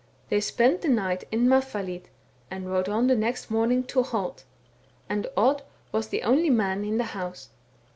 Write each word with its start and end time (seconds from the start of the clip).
They 0.29 0.41
spent 0.41 0.81
the 0.81 0.87
night 0.89 1.25
in 1.31 1.45
Mafvahli^, 1.47 2.05
and 2.49 2.67
rode 2.71 2.89
on 2.89 3.05
next 3.19 3.51
morning 3.51 3.83
to 3.83 4.01
Holt: 4.01 4.45
and 5.07 5.27
Odd 5.37 5.61
was 5.91 6.07
the 6.07 6.23
only 6.23 6.49
man 6.49 6.83
in 6.83 6.97
the 6.97 7.03
house. 7.03 7.49